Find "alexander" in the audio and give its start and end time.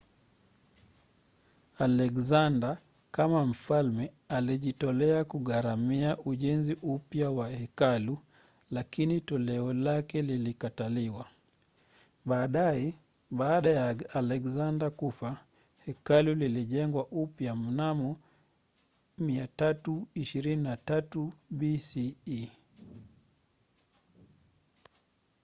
1.77-2.77, 14.13-14.91